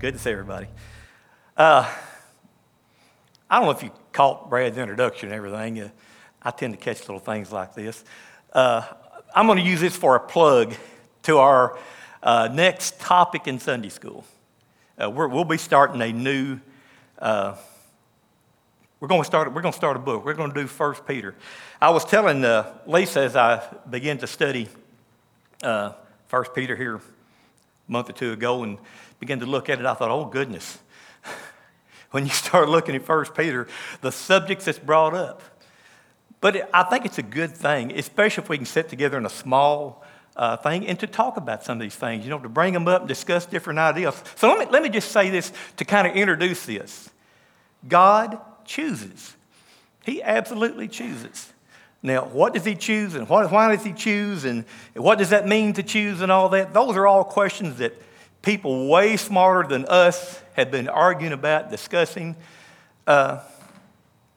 [0.00, 0.66] Good to see everybody.
[1.58, 1.86] Uh,
[3.50, 5.78] I don't know if you caught Brad's introduction and everything.
[5.78, 5.90] Uh,
[6.40, 8.02] I tend to catch little things like this.
[8.54, 8.82] Uh,
[9.34, 10.74] I'm going to use this for a plug
[11.24, 11.78] to our
[12.22, 14.24] uh, next topic in Sunday school.
[14.98, 16.58] Uh, we will be starting a new.
[17.18, 17.56] Uh,
[19.00, 19.52] we're going to start.
[19.52, 20.24] We're going to start a book.
[20.24, 21.34] We're going to do First Peter.
[21.78, 22.40] I was telling
[22.86, 24.66] Lisa as I began to study
[25.60, 27.00] First Peter here a
[27.86, 28.78] month or two ago and
[29.20, 29.86] began to look at it.
[29.86, 30.78] I thought, oh goodness
[32.10, 33.68] when you start looking at 1 Peter,
[34.00, 35.42] the subjects that's brought up.
[36.40, 39.30] But I think it's a good thing, especially if we can sit together in a
[39.30, 40.02] small
[40.36, 42.88] uh, thing and to talk about some of these things, you know, to bring them
[42.88, 44.22] up and discuss different ideas.
[44.36, 47.10] So let me, let me just say this to kind of introduce this
[47.86, 49.36] God chooses,
[50.04, 51.52] He absolutely chooses.
[52.02, 55.46] Now, what does he choose and what, why does he choose and what does that
[55.46, 56.72] mean to choose and all that?
[56.72, 57.92] Those are all questions that
[58.42, 62.36] people way smarter than us have been arguing about, discussing
[63.06, 63.40] uh,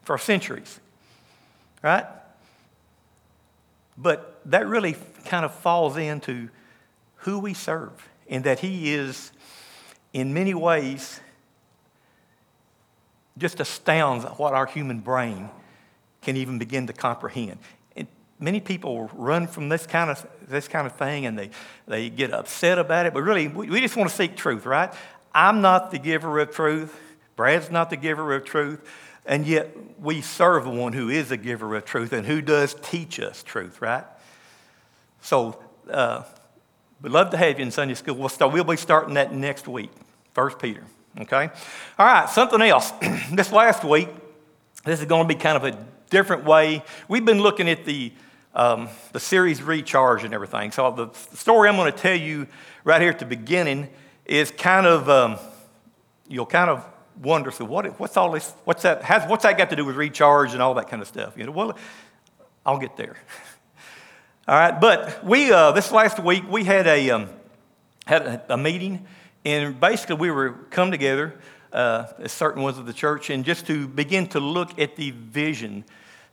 [0.04, 0.80] for centuries,
[1.82, 2.06] right?
[3.98, 6.50] But that really kind of falls into
[7.18, 9.32] who we serve, and that He is,
[10.12, 11.20] in many ways,
[13.38, 15.50] just astounds what our human brain
[16.22, 17.60] can even begin to comprehend
[18.44, 21.50] many people run from this kind of, this kind of thing and they,
[21.88, 24.94] they get upset about it, but really, we, we just want to seek truth, right?
[25.34, 26.94] I'm not the giver of truth.
[27.38, 28.82] Brad's not the giver of truth.
[29.26, 32.76] And yet, we serve the one who is a giver of truth and who does
[32.82, 34.04] teach us truth, right?
[35.22, 35.58] So,
[35.90, 36.24] uh,
[37.02, 38.16] we'd love to have you in Sunday school.
[38.16, 39.92] We'll, start, we'll be starting that next week,
[40.34, 40.84] First Peter,
[41.22, 41.50] okay?
[41.98, 42.92] All right, something else.
[43.32, 44.10] this last week,
[44.84, 46.84] this is going to be kind of a different way.
[47.08, 48.12] We've been looking at the
[48.56, 50.72] um, the series Recharge and everything.
[50.72, 52.48] So, the story I'm going to tell you
[52.84, 53.90] right here at the beginning
[54.26, 55.38] is kind of, um,
[56.28, 56.86] you'll kind of
[57.22, 59.96] wonder, so what, what's all this, what's that, has, what's that got to do with
[59.96, 61.38] recharge and all that kind of stuff?
[61.38, 61.78] You know, well,
[62.66, 63.18] I'll get there.
[64.48, 67.30] all right, but we, uh, this last week, we had a, um,
[68.06, 69.06] had a, a, meeting,
[69.46, 71.40] and basically we were come together,
[71.72, 75.12] uh, as certain ones of the church, and just to begin to look at the
[75.12, 75.84] vision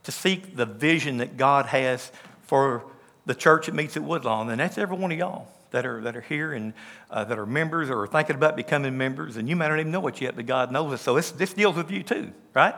[0.04, 2.10] to seek the vision that God has
[2.42, 2.84] for
[3.26, 4.50] the church that meets at Woodlawn.
[4.50, 6.72] And that's every one of y'all that are, that are here and
[7.10, 9.36] uh, that are members or are thinking about becoming members.
[9.36, 10.98] And you might not even know it yet, but God knows it.
[10.98, 12.74] So this, this deals with you too, right?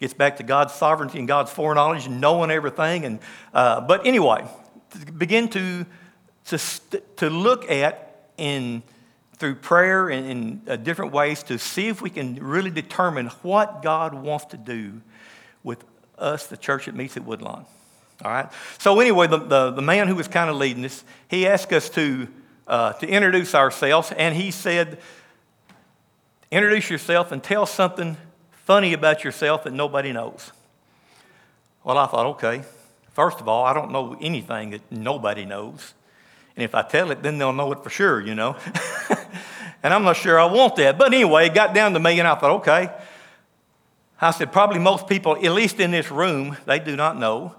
[0.00, 3.04] Gets back to God's sovereignty and God's foreknowledge and knowing everything.
[3.04, 3.18] And,
[3.52, 4.46] uh, but anyway,
[4.90, 5.84] to begin to,
[6.46, 6.58] to,
[7.16, 8.06] to look at
[8.38, 8.82] in
[9.36, 13.82] through prayer and in uh, different ways to see if we can really determine what
[13.82, 15.00] God wants to do
[15.62, 15.82] with
[16.20, 17.64] us, the church that meets at Woodlawn.
[18.24, 18.48] All right?
[18.78, 21.88] So, anyway, the, the, the man who was kind of leading us, he asked us
[21.90, 22.28] to,
[22.66, 24.98] uh, to introduce ourselves, and he said,
[26.50, 28.16] Introduce yourself and tell something
[28.64, 30.50] funny about yourself that nobody knows.
[31.84, 32.62] Well, I thought, okay,
[33.12, 35.94] first of all, I don't know anything that nobody knows.
[36.56, 38.56] And if I tell it, then they'll know it for sure, you know.
[39.82, 40.98] and I'm not sure I want that.
[40.98, 42.90] But anyway, it got down to me, and I thought, okay,
[44.20, 47.54] I said, probably most people, at least in this room, they do not know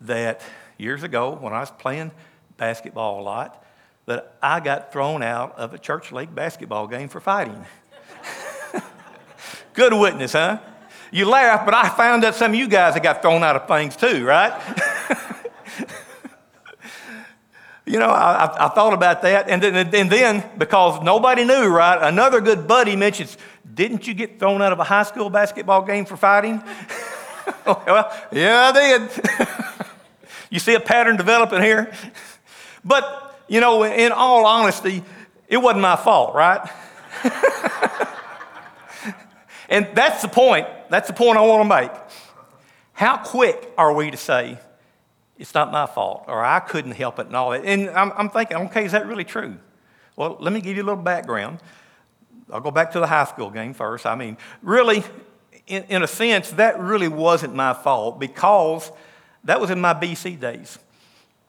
[0.00, 0.42] that
[0.76, 2.10] years ago when I was playing
[2.56, 3.64] basketball a lot,
[4.06, 7.64] that I got thrown out of a church league basketball game for fighting.
[9.72, 10.58] Good witness, huh?
[11.12, 13.68] You laugh, but I found out some of you guys have got thrown out of
[13.68, 14.52] things too, right?
[17.86, 19.48] you know, I, I, thought about that.
[19.48, 23.36] And then, and then, because nobody knew, right, another good buddy mentions,
[23.80, 26.62] didn't you get thrown out of a high school basketball game for fighting?
[27.66, 29.10] Oh, well, yeah, I did.
[30.50, 31.92] you see a pattern developing here?
[32.84, 35.02] But, you know, in all honesty,
[35.48, 36.60] it wasn't my fault, right?
[39.68, 40.68] and that's the point.
[40.90, 41.90] That's the point I want to make.
[42.92, 44.58] How quick are we to say,
[45.36, 47.64] it's not my fault, or I couldn't help it, and all that?
[47.64, 49.56] And I'm, I'm thinking, okay, is that really true?
[50.14, 51.58] Well, let me give you a little background.
[52.52, 54.06] I'll go back to the high school game first.
[54.06, 55.04] I mean, really,
[55.66, 58.90] in, in a sense, that really wasn't my fault because
[59.44, 60.78] that was in my BC days.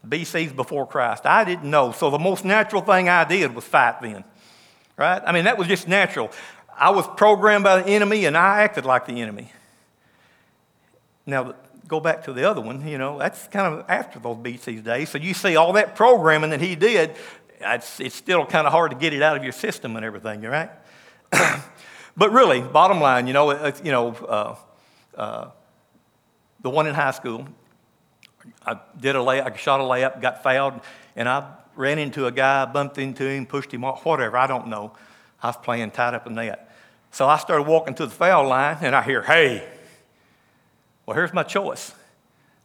[0.08, 1.26] BC's before Christ.
[1.26, 1.92] I didn't know.
[1.92, 4.24] So the most natural thing I did was fight then.
[4.98, 5.22] Right?
[5.26, 6.32] I mean, that was just natural.
[6.76, 9.52] I was programmed by the enemy and I acted like the enemy.
[11.26, 11.56] Now,
[11.88, 15.10] go back to the other one, you know, that's kind of after those BC's days.
[15.10, 17.16] So you see all that programming that he did,
[17.60, 20.42] it's, it's still kind of hard to get it out of your system and everything,
[20.42, 20.72] right?
[22.18, 23.52] but really, bottom line, you know,
[23.84, 24.56] you know, uh,
[25.16, 25.50] uh,
[26.62, 27.48] the one in high school,
[28.66, 30.82] I did a lay, I shot a layup, got fouled,
[31.16, 34.38] and I ran into a guy, bumped into him, pushed him off, whatever.
[34.38, 34.94] I don't know.
[35.42, 36.70] I was playing tied up in that.
[37.12, 39.68] So I started walking to the foul line and I hear, hey.
[41.06, 41.94] Well, here's my choice.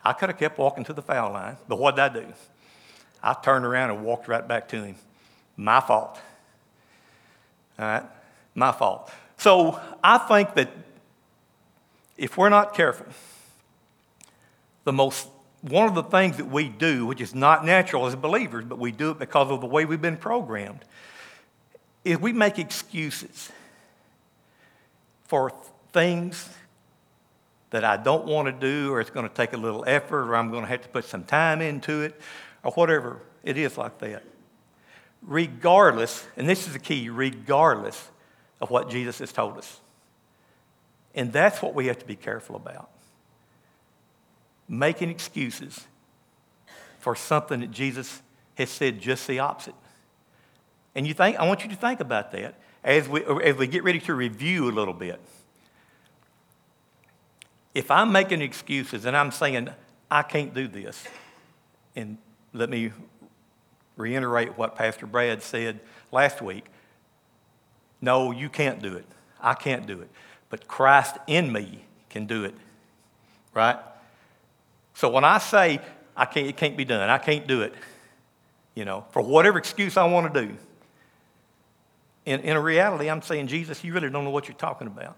[0.05, 2.27] I could have kept walking to the foul line, but what did I do?
[3.23, 4.97] I turned around and walked right back to him.
[5.57, 6.19] My fault.
[7.79, 8.05] All right?
[8.57, 9.13] My fault.
[9.37, 10.71] So I think that
[12.17, 13.07] if we're not careful,
[14.85, 15.29] the most
[15.61, 18.93] one of the things that we do, which is not natural as believers, but we
[18.93, 20.85] do it because of the way we've been programmed,
[22.05, 23.51] is we make excuses
[25.25, 25.53] for
[25.93, 26.49] things
[27.71, 30.37] that I don't want to do, or it's going to take a little effort, or
[30.37, 32.19] I'm going to have to put some time into it,
[32.63, 34.23] or whatever it is like that.
[35.23, 38.09] Regardless, and this is the key, regardless
[38.61, 39.81] of what Jesus has told us.
[41.15, 42.91] And that's what we have to be careful about
[44.69, 45.87] making excuses
[46.99, 48.21] for something that Jesus
[48.57, 49.75] has said just the opposite.
[50.95, 53.85] And you think, I want you to think about that as we, as we get
[53.85, 55.21] ready to review a little bit.
[57.75, 59.69] If I'm making excuses and I'm saying,
[60.11, 61.05] I can't do this,
[61.95, 62.17] and
[62.53, 62.93] let me
[63.97, 65.81] reiterate what Pastor Brad said
[66.11, 66.67] last week
[68.01, 69.07] no, you can't do it.
[69.41, 70.11] I can't do it.
[70.51, 72.55] But Christ in me can do it.
[73.55, 73.79] Right?
[74.95, 75.81] So when I say
[76.17, 77.75] I can't, it can't be done, I can't do it,
[78.75, 80.57] you know, for whatever excuse I want to do,
[82.25, 85.17] in, in reality, I'm saying, Jesus, you really don't know what you're talking about.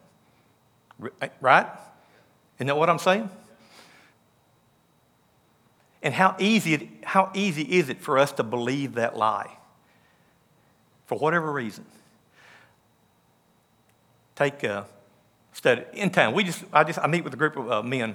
[1.22, 1.66] Eh, right?
[2.58, 3.30] Isn't that what I'm saying?
[6.02, 9.56] And how easy, it, how easy is it for us to believe that lie?
[11.06, 11.86] For whatever reason.
[14.38, 14.86] Take a
[15.52, 15.82] study.
[15.94, 18.14] In time, we just, I just, I meet with a group of uh, men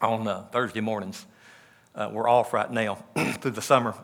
[0.00, 1.26] on uh, Thursday mornings.
[1.94, 3.04] Uh, we're off right now
[3.42, 3.94] through the summer.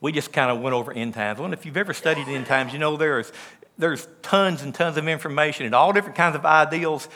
[0.00, 1.40] We just kind of went over end times.
[1.40, 3.32] Well, if you've ever studied end times, you know there's,
[3.78, 7.08] there's tons and tons of information and all different kinds of ideals,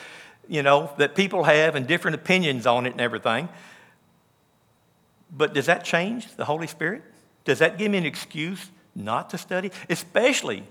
[0.48, 3.48] you know, that people have and different opinions on it and everything.
[5.30, 7.04] But does that change the Holy Spirit?
[7.44, 9.70] Does that give me an excuse not to study?
[9.88, 10.64] Especially,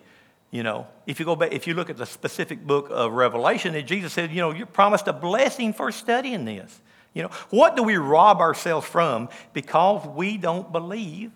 [0.51, 3.73] you know, if you go back, if you look at the specific book of Revelation,
[3.73, 6.81] that Jesus said, you know, you're promised a blessing for studying this.
[7.13, 11.31] You know, what do we rob ourselves from because we don't believe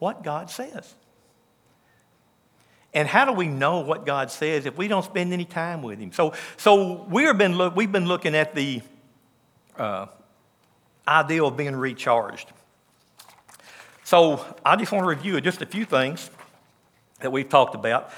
[0.00, 0.94] what God says?
[2.92, 5.98] And how do we know what God says if we don't spend any time with
[5.98, 6.12] Him?
[6.12, 8.82] So, so we have been look, we've been looking at the
[9.76, 10.06] uh,
[11.06, 12.52] idea of being recharged.
[14.04, 16.30] So I just want to review just a few things
[17.24, 18.10] that we've talked about.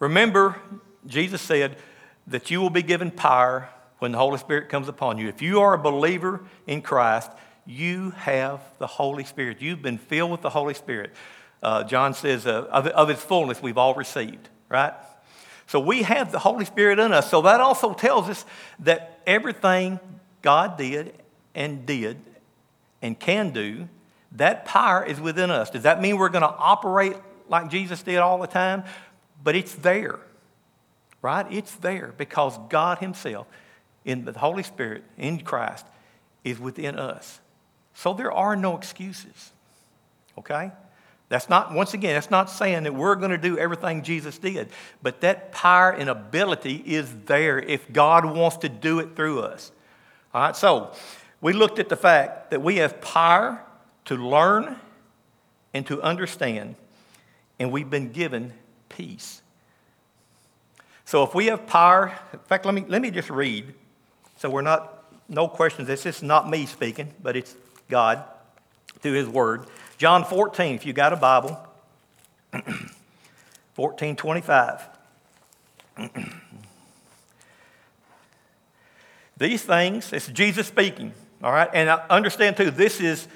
[0.00, 0.60] Remember,
[1.06, 1.76] Jesus said
[2.26, 3.68] that you will be given power
[4.00, 5.28] when the Holy Spirit comes upon you.
[5.28, 7.30] If you are a believer in Christ,
[7.66, 9.62] you have the Holy Spirit.
[9.62, 11.12] You've been filled with the Holy Spirit.
[11.62, 14.92] Uh, John says, uh, of, of its fullness we've all received, right?
[15.68, 17.30] So we have the Holy Spirit in us.
[17.30, 18.44] So that also tells us
[18.80, 20.00] that everything
[20.42, 21.14] God did
[21.54, 22.18] and did
[23.02, 23.88] and can do,
[24.32, 25.70] that power is within us.
[25.70, 27.16] Does that mean we're going to operate
[27.48, 28.84] like Jesus did all the time?
[29.42, 30.18] But it's there,
[31.22, 31.46] right?
[31.50, 33.46] It's there because God Himself
[34.04, 35.86] in the Holy Spirit, in Christ,
[36.44, 37.40] is within us.
[37.94, 39.52] So there are no excuses.
[40.38, 40.70] Okay?
[41.28, 44.70] That's not, once again, that's not saying that we're going to do everything Jesus did,
[45.02, 49.70] but that power and ability is there if God wants to do it through us.
[50.32, 50.92] All right, so
[51.40, 53.62] we looked at the fact that we have power
[54.06, 54.76] to learn
[55.74, 56.76] and to understand,
[57.58, 58.52] and we've been given
[58.88, 59.42] peace.
[61.04, 63.74] So if we have power, in fact, let me, let me just read
[64.38, 65.88] so we're not, no questions.
[65.88, 67.56] This is not me speaking, but it's
[67.88, 68.22] God
[69.00, 69.66] through His Word.
[69.96, 71.58] John 14, if you got a Bible,
[73.74, 74.88] 14 25.
[79.38, 81.12] These things, it's Jesus speaking,
[81.42, 81.70] all right?
[81.72, 83.26] And I understand too, this is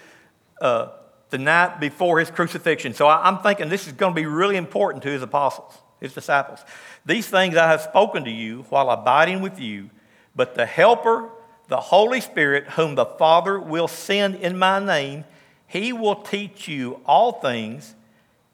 [0.60, 0.88] uh,
[1.32, 2.94] the night before his crucifixion.
[2.94, 6.60] So I'm thinking this is going to be really important to his apostles, his disciples.
[7.04, 9.90] These things I have spoken to you while abiding with you
[10.34, 11.28] but the Helper,
[11.68, 15.24] the Holy Spirit, whom the Father will send in my name,
[15.66, 17.94] he will teach you all things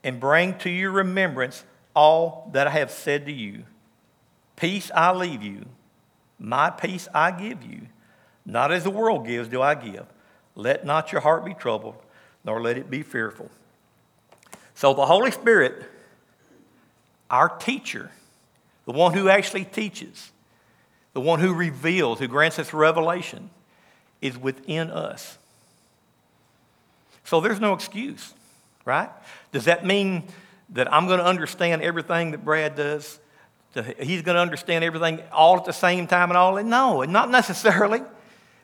[0.03, 3.65] and bring to your remembrance all that I have said to you.
[4.57, 5.67] Peace I leave you,
[6.39, 7.83] my peace I give you.
[8.45, 10.07] Not as the world gives, do I give.
[10.55, 11.97] Let not your heart be troubled,
[12.45, 13.51] nor let it be fearful.
[14.75, 15.85] So the Holy Spirit,
[17.31, 18.11] our teacher,
[18.85, 20.31] the one who actually teaches,
[21.13, 23.51] the one who reveals, who grants us revelation,
[24.21, 25.39] is within us.
[27.25, 28.33] So there's no excuse,
[28.85, 29.11] right?
[29.53, 30.25] Does that mean
[30.71, 33.19] that I'm going to understand everything that Brad does.
[33.99, 36.63] He's going to understand everything all at the same time and all.
[36.63, 38.03] No, not necessarily.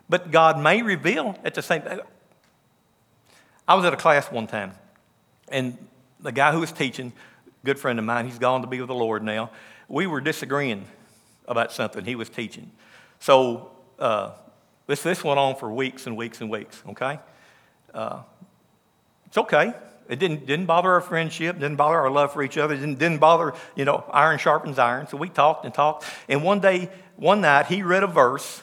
[0.08, 2.00] But God may reveal at the same time.
[3.66, 4.72] I was at a class one time,
[5.48, 5.78] and
[6.20, 7.12] the guy who was teaching,
[7.64, 9.50] good friend of mine, he's gone to be with the Lord now.
[9.88, 10.86] We were disagreeing
[11.46, 12.70] about something he was teaching.
[13.20, 14.32] So uh,
[14.86, 17.18] this, this went on for weeks and weeks and weeks, okay?
[17.92, 18.22] Uh,
[19.26, 19.72] it's okay.
[20.08, 23.18] It didn't, didn't bother our friendship, didn't bother our love for each other, didn't, didn't
[23.18, 25.06] bother, you know, iron sharpens iron.
[25.06, 26.04] So we talked and talked.
[26.28, 28.60] And one day, one night, he read a verse,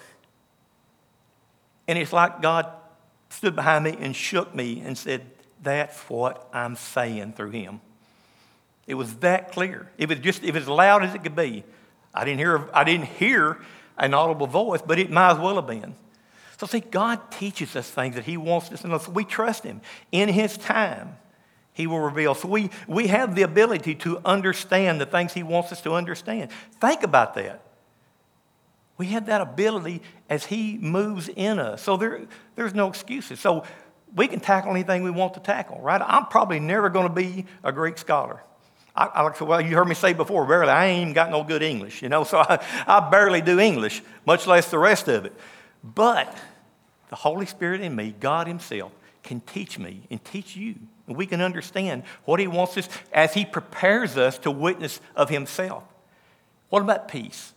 [1.87, 2.71] and it's like God
[3.31, 5.21] stood behind me and shook me and said,
[5.61, 7.81] That's what I'm saying through him.
[8.87, 9.89] It was that clear.
[9.97, 11.63] It was just if as loud as it could be.
[12.13, 13.59] I didn't hear I didn't hear
[13.97, 15.95] an audible voice, but it might as well have been.
[16.57, 18.97] So see, God teaches us things that He wants us to know.
[18.97, 19.81] So we trust Him.
[20.11, 21.15] In His time,
[21.73, 22.35] He will reveal.
[22.35, 26.51] So we, we have the ability to understand the things He wants us to understand.
[26.79, 27.61] Think about that.
[29.01, 31.81] We have that ability as He moves in us.
[31.81, 32.21] So there,
[32.55, 33.39] there's no excuses.
[33.39, 33.63] So
[34.15, 35.99] we can tackle anything we want to tackle, right?
[36.05, 38.43] I'm probably never going to be a Greek scholar.
[38.95, 41.43] I, I like to, well, you heard me say before, barely, I ain't got no
[41.43, 45.25] good English, you know, so I, I barely do English, much less the rest of
[45.25, 45.33] it.
[45.83, 46.37] But
[47.09, 48.91] the Holy Spirit in me, God Himself,
[49.23, 50.75] can teach me and teach you.
[51.07, 55.29] And we can understand what He wants us as He prepares us to witness of
[55.29, 55.85] Himself.
[56.69, 57.55] What about peace?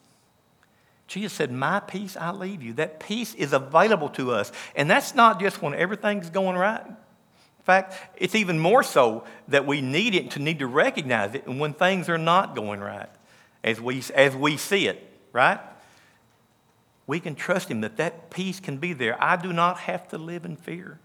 [1.06, 2.74] Jesus said, My peace I leave you.
[2.74, 4.52] That peace is available to us.
[4.74, 6.84] And that's not just when everything's going right.
[6.86, 11.46] In fact, it's even more so that we need it to need to recognize it
[11.46, 13.08] when things are not going right
[13.62, 15.58] as we, as we see it, right?
[17.06, 19.22] We can trust Him that that peace can be there.
[19.22, 20.98] I do not have to live in fear.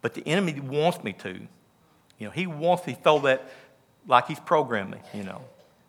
[0.00, 1.40] But the enemy wants me to.
[2.18, 3.50] You know, he wants to throw that
[4.06, 5.40] like he's programmed me, you know,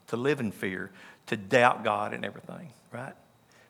[0.07, 0.91] to live in fear,
[1.27, 3.13] to doubt God and everything, right?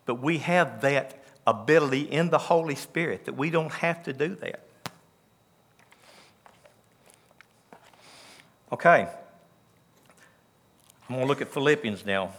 [0.05, 4.35] But we have that ability in the Holy Spirit that we don't have to do
[4.35, 4.61] that.
[8.71, 9.07] Okay.
[11.07, 12.33] I'm going to look at Philippians now.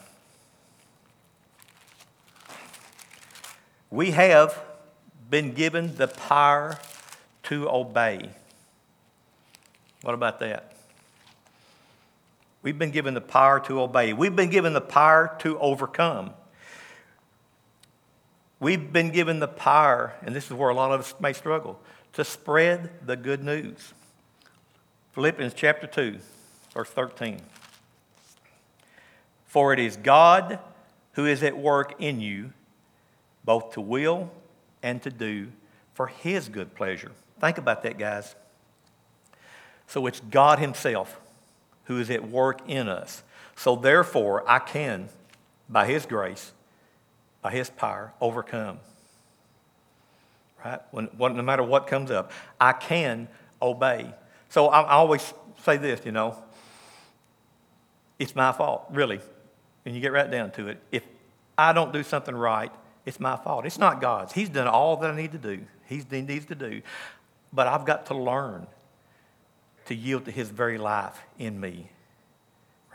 [3.90, 4.60] We have
[5.30, 6.78] been given the power
[7.44, 8.30] to obey.
[10.02, 10.75] What about that?
[12.66, 14.12] We've been given the power to obey.
[14.12, 16.32] We've been given the power to overcome.
[18.58, 21.78] We've been given the power, and this is where a lot of us may struggle,
[22.14, 23.94] to spread the good news.
[25.12, 26.18] Philippians chapter 2,
[26.74, 27.40] verse 13.
[29.44, 30.58] For it is God
[31.12, 32.52] who is at work in you,
[33.44, 34.28] both to will
[34.82, 35.52] and to do
[35.94, 37.12] for his good pleasure.
[37.40, 38.34] Think about that, guys.
[39.86, 41.20] So it's God Himself
[41.86, 43.22] who is at work in us.
[43.56, 45.08] So therefore, I can,
[45.68, 46.52] by His grace,
[47.42, 48.78] by His power, overcome.
[50.64, 50.80] Right?
[50.90, 53.28] When, when, no matter what comes up, I can
[53.62, 54.12] obey.
[54.48, 55.32] So I, I always
[55.64, 56.36] say this, you know,
[58.18, 59.20] it's my fault, really.
[59.84, 60.78] And you get right down to it.
[60.90, 61.04] If
[61.56, 62.72] I don't do something right,
[63.04, 63.64] it's my fault.
[63.64, 64.32] It's not God's.
[64.32, 65.60] He's done all that I need to do.
[65.86, 66.82] He needs to do.
[67.52, 68.66] But I've got to learn
[69.86, 71.88] to yield to His very life in me.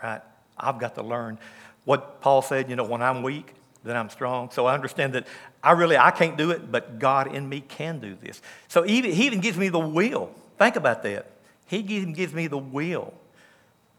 [0.02, 0.20] Right?
[0.58, 1.38] I've got to learn
[1.84, 4.50] what Paul said, you know, when I'm weak, then I'm strong.
[4.50, 5.26] So I understand that
[5.62, 8.40] I really, I can't do it, but God in me can do this.
[8.68, 10.30] So even, He even gives me the will.
[10.58, 11.26] Think about that.
[11.66, 13.12] He even gives me the will.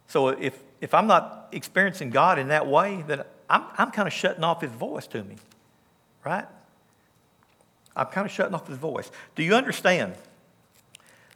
[0.08, 4.14] So if, if I'm not experiencing God in that way, then I'm, I'm kind of
[4.14, 5.36] shutting off His voice to me,
[6.26, 6.46] right?
[7.96, 9.12] I'm kind of shutting off His voice.
[9.36, 10.16] Do you understand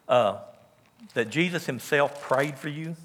[0.07, 0.37] uh,
[1.13, 2.95] that Jesus Himself prayed for you?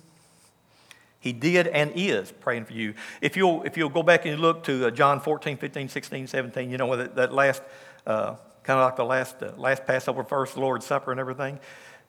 [1.20, 2.94] He did and is praying for you.
[3.20, 6.70] If you'll, if you'll go back and look to uh, John 14, 15, 16, 17,
[6.70, 7.62] you know, that, that last,
[8.06, 8.34] uh,
[8.64, 11.60] kind of like the last, uh, last Passover first, Lord's Supper and everything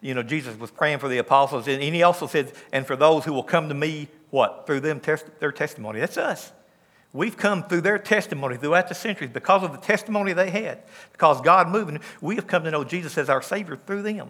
[0.04, 3.24] you know, Jesus was praying for the apostles, and he also said, and for those
[3.24, 4.68] who will come to me, what?
[4.68, 5.02] Through them,
[5.40, 6.02] their testimony.
[6.02, 6.52] That's us.
[7.14, 11.40] We've come through their testimony throughout the centuries because of the testimony they had, because
[11.40, 12.00] God moving.
[12.20, 14.30] We have come to know Jesus as our Savior through them.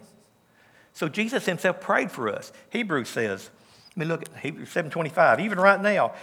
[0.94, 2.52] So Jesus himself prayed for us.
[2.70, 3.50] Hebrews says,
[3.96, 6.14] let me look at Hebrews 7.25, even right now.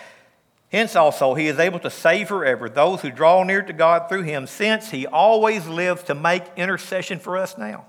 [0.71, 4.23] Hence also he is able to save forever those who draw near to God through
[4.23, 7.85] him, since he always lives to make intercession for us now.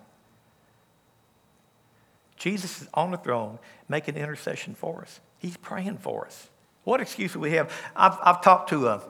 [2.37, 5.21] Jesus is on the throne making intercession for us.
[5.39, 6.49] He's praying for us.
[6.83, 7.73] What excuse do we have?
[7.95, 9.01] I've, I've talked to uh,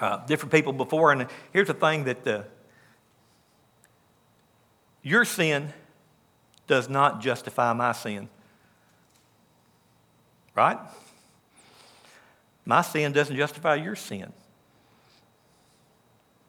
[0.00, 2.42] uh, different people before, and here's the thing that uh,
[5.02, 5.72] your sin
[6.66, 8.28] does not justify my sin.
[10.54, 10.78] right?
[12.64, 14.32] My sin doesn't justify your sin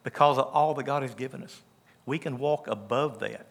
[0.03, 1.61] because of all that God has given us.
[2.05, 3.45] We can walk above that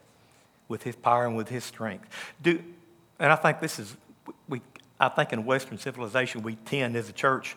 [0.66, 2.08] with His power and with His strength.
[2.42, 2.62] Do,
[3.18, 3.96] and I think this is,
[4.48, 4.62] we,
[4.98, 7.56] I think in Western civilization, we tend as a church,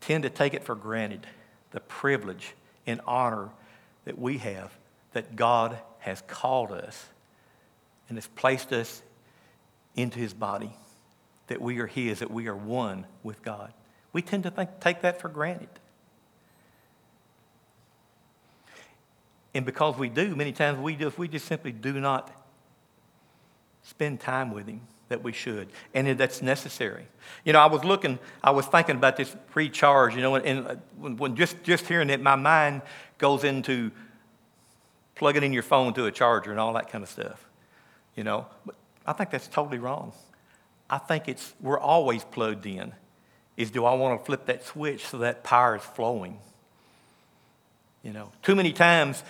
[0.00, 1.26] tend to take it for granted
[1.72, 2.54] the privilege
[2.86, 3.48] and honor
[4.04, 4.70] that we have
[5.14, 7.06] that God has called us
[8.12, 9.00] and has placed us
[9.96, 10.76] into His body,
[11.46, 13.72] that we are His, that we are one with God.
[14.12, 15.70] We tend to think, take that for granted.
[19.54, 22.30] And because we do, many times we just, we just simply do not
[23.82, 27.06] spend time with Him that we should, and that's necessary.
[27.46, 30.76] You know, I was looking, I was thinking about this recharge, you know, and, uh,
[30.98, 32.82] when, when just, just hearing it, my mind
[33.16, 33.90] goes into
[35.14, 37.48] plugging in your phone to a charger and all that kind of stuff,
[38.16, 38.46] you know.
[38.64, 38.74] But
[39.06, 40.12] I think that's totally wrong.
[40.88, 42.92] I think it's, we're always plugged in.
[43.56, 46.38] Is do I want to flip that switch so that power is flowing?
[48.02, 49.22] You know, too many times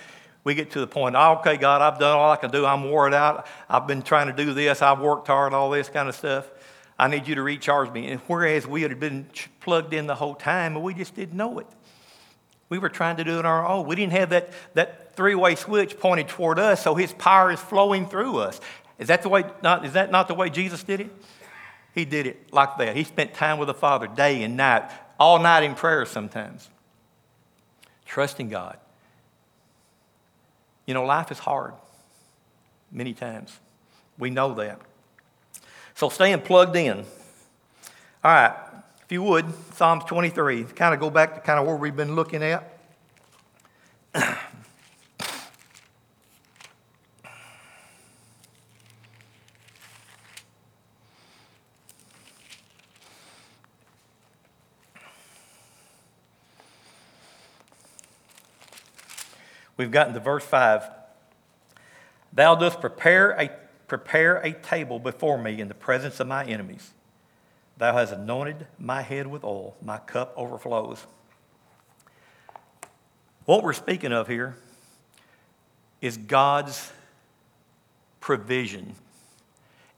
[0.43, 2.65] we get to the point, okay, God, I've done all I can do.
[2.65, 3.47] I'm wore out.
[3.69, 4.81] I've been trying to do this.
[4.81, 6.49] I've worked hard, all this kind of stuff.
[6.97, 8.07] I need you to recharge me.
[8.09, 9.27] And whereas we had been
[9.61, 11.67] plugged in the whole time, and we just didn't know it.
[12.69, 13.85] We were trying to do it on our own.
[13.85, 17.59] We didn't have that, that three way switch pointed toward us, so His power is
[17.59, 18.59] flowing through us.
[18.99, 21.09] Is that, the way, not, is that not the way Jesus did it?
[21.93, 22.95] He did it like that.
[22.95, 24.89] He spent time with the Father day and night,
[25.19, 26.69] all night in prayer sometimes,
[28.05, 28.77] trusting God.
[30.85, 31.73] You know, life is hard
[32.91, 33.57] many times.
[34.17, 34.79] We know that.
[35.95, 37.05] So staying plugged in.
[38.23, 38.55] All right,
[39.05, 42.15] if you would, Psalms 23, kind of go back to kind of where we've been
[42.15, 42.69] looking at.
[59.75, 60.83] We've gotten to verse 5.
[62.31, 63.49] Thou dost prepare a,
[63.87, 66.93] prepare a table before me in the presence of my enemies.
[67.77, 71.05] Thou hast anointed my head with oil, my cup overflows.
[73.45, 74.55] What we're speaking of here
[76.01, 76.91] is God's
[78.19, 78.95] provision.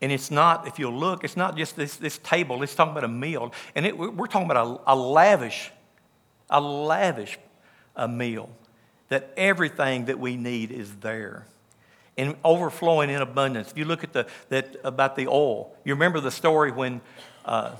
[0.01, 3.03] And it's not, if you'll look, it's not just this, this table, it's talking about
[3.03, 3.53] a meal.
[3.75, 5.71] And it, we're talking about a, a lavish,
[6.49, 7.37] a lavish
[7.95, 8.49] a meal
[9.09, 11.45] that everything that we need is there
[12.17, 13.71] and overflowing in abundance.
[13.71, 17.01] If you look at the that about the oil, you remember the story when
[17.45, 17.75] uh,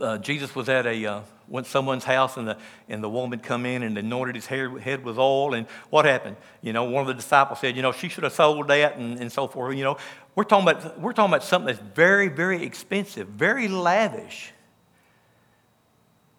[0.00, 2.58] uh, Jesus was at a uh, went someone's house and the
[2.88, 6.36] and the woman come in and anointed his hair, head with oil and what happened?
[6.62, 9.18] You know, one of the disciples said, you know, she should have sold that and,
[9.18, 9.76] and so forth.
[9.76, 9.98] You know,
[10.34, 14.52] we're talking about we're talking about something that's very very expensive, very lavish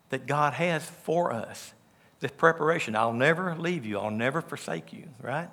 [0.10, 1.73] that God has for us
[2.19, 2.95] this preparation.
[2.95, 5.50] I'll never leave you, I'll never forsake you, right?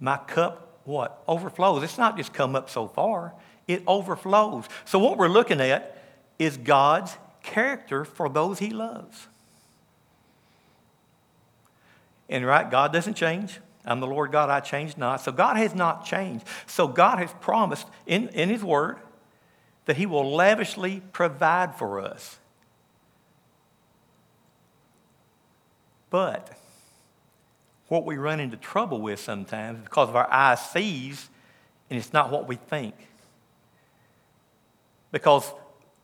[0.00, 1.22] My cup, what?
[1.26, 1.82] Overflows.
[1.82, 3.34] It's not just come up so far,
[3.66, 4.66] it overflows.
[4.84, 5.98] So, what we're looking at
[6.38, 9.28] is God's character for those he loves.
[12.28, 13.60] And right, God doesn't change.
[13.84, 15.20] I'm the Lord God, I change not.
[15.20, 16.46] So God has not changed.
[16.66, 18.98] So God has promised in, in His Word
[19.84, 22.38] that He will lavishly provide for us.
[26.08, 26.56] But
[27.88, 31.28] what we run into trouble with sometimes because of our eyes sees
[31.90, 32.94] and it's not what we think.
[35.12, 35.52] Because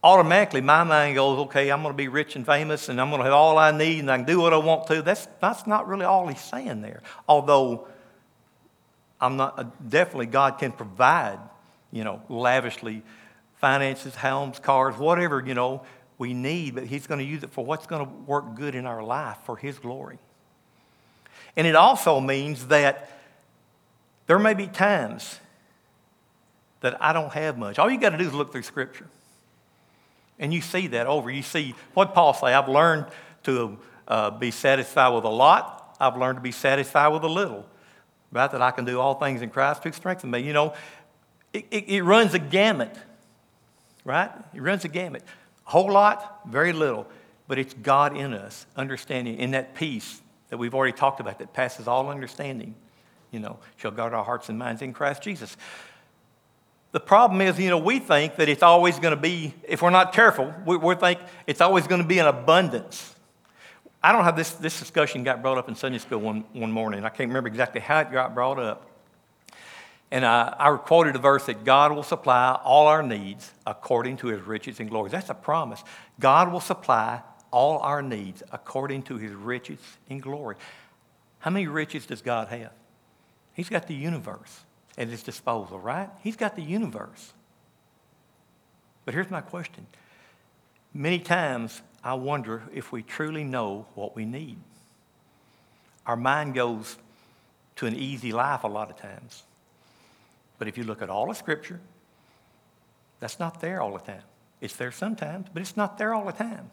[0.05, 3.21] automatically my mind goes, okay, I'm going to be rich and famous and I'm going
[3.21, 5.03] to have all I need and I can do what I want to.
[5.03, 7.03] That's, that's not really all he's saying there.
[7.29, 7.88] Although
[9.21, 11.38] I'm not, uh, definitely God can provide,
[11.90, 13.03] you know, lavishly
[13.57, 15.83] finances, homes, cars, whatever, you know,
[16.19, 18.87] we need, but He's going to use it for what's going to work good in
[18.87, 20.19] our life for His glory.
[21.56, 23.10] And it also means that
[24.26, 25.40] there may be times
[26.80, 27.78] that I don't have much.
[27.78, 29.06] All you got to do is look through Scripture.
[30.38, 31.30] And you see that over.
[31.30, 32.54] You see what Paul say.
[32.54, 33.06] I've learned
[33.42, 35.96] to uh, be satisfied with a lot.
[36.00, 37.66] I've learned to be satisfied with a little.
[38.32, 38.50] Right?
[38.50, 40.40] That I can do all things in Christ who strengthens me.
[40.40, 40.74] You know,
[41.52, 42.94] it, it, it runs a gamut.
[44.04, 44.30] Right?
[44.54, 45.22] It runs a gamut
[45.66, 47.06] A whole lot, very little,
[47.48, 51.52] but it's God in us, understanding in that peace that we've already talked about that
[51.52, 52.74] passes all understanding.
[53.30, 55.56] You know, shall guard our hearts and minds in Christ Jesus.
[56.92, 59.90] The problem is, you know, we think that it's always going to be, if we're
[59.90, 63.14] not careful, we, we think it's always going to be in abundance.
[64.02, 67.04] I don't have this, this discussion got brought up in Sunday school one, one morning.
[67.04, 68.88] I can't remember exactly how it got brought up.
[70.10, 74.26] And I, I quoted a verse that God will supply all our needs according to
[74.28, 75.10] his riches and glory.
[75.10, 75.84] That's a promise.
[76.18, 80.56] God will supply all our needs according to his riches and glory.
[81.40, 82.72] How many riches does God have?
[83.52, 84.60] He's got the universe
[84.96, 86.10] at his disposal, right?
[86.22, 87.32] He's got the universe.
[89.04, 89.86] But here's my question.
[90.92, 94.58] Many times I wonder if we truly know what we need.
[96.06, 96.96] Our mind goes
[97.76, 99.42] to an easy life a lot of times.
[100.58, 101.80] But if you look at all of Scripture,
[103.20, 104.22] that's not there all the time.
[104.60, 106.70] It's there sometimes, but it's not there all the time.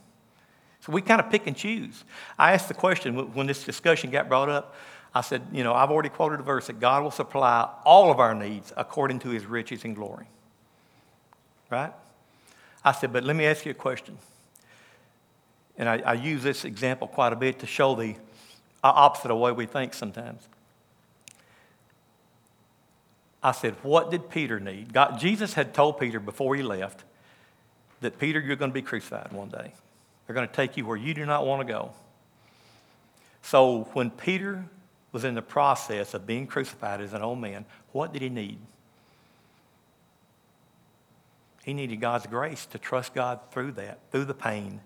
[0.88, 2.06] So we kind of pick and choose.
[2.40, 4.74] I asked the question when this discussion got brought up.
[5.14, 8.22] I said, you know, I've already quoted a verse that God will supply all of
[8.22, 10.28] our needs according to his riches and glory.
[11.70, 11.92] Right?
[12.86, 14.18] I said, but let me ask you a question.
[15.78, 18.12] And I, I use this example quite a bit to show the
[18.82, 20.48] uh, opposite of the way we think sometimes.
[23.44, 24.94] I said, What did Peter need?
[24.94, 27.04] God, Jesus had told Peter before he left
[28.02, 29.74] that, Peter, you're going to be crucified one day.
[30.28, 31.92] They're going to take you where you do not want to go.
[33.42, 34.66] So when Peter
[35.14, 38.60] was in the process of being crucified as an old man, what did he need?
[41.64, 44.82] He needed God's grace to trust God through that, through the pain,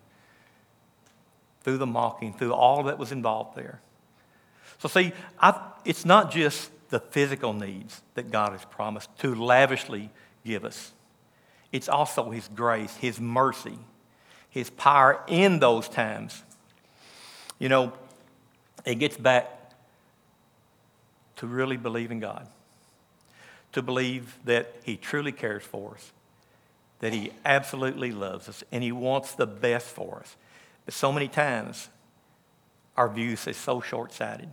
[1.63, 3.81] through the mocking, through all that was involved there.
[4.79, 10.09] So, see, I, it's not just the physical needs that God has promised to lavishly
[10.45, 10.91] give us,
[11.71, 13.77] it's also His grace, His mercy,
[14.51, 16.43] His power in those times.
[17.57, 17.93] You know,
[18.85, 19.49] it gets back
[21.37, 22.47] to really believing God,
[23.71, 26.11] to believe that He truly cares for us,
[26.99, 30.35] that He absolutely loves us, and He wants the best for us.
[30.85, 31.89] But so many times,
[32.97, 34.49] our views is so short sighted.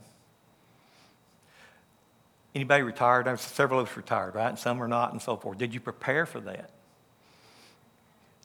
[2.54, 3.38] Anybody retired?
[3.40, 4.48] Several of us retired, right?
[4.48, 5.58] And some are not, and so forth.
[5.58, 6.70] Did you prepare for that?